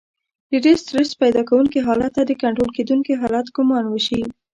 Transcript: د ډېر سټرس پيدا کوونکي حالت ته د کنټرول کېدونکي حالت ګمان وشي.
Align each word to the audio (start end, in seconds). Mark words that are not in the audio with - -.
د 0.49 0.53
ډېر 0.65 0.77
سټرس 0.83 1.09
پيدا 1.21 1.41
کوونکي 1.49 1.79
حالت 1.87 2.11
ته 2.17 2.21
د 2.25 2.31
کنټرول 2.41 2.69
کېدونکي 2.77 3.13
حالت 3.21 3.47
ګمان 3.57 3.85
وشي. 3.89 4.21